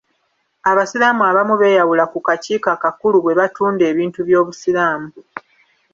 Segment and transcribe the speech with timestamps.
[0.69, 5.09] Abasiraamu abamu beyawula ku kakiiko akakulu bwe katunda ebintu by'obusiraamu.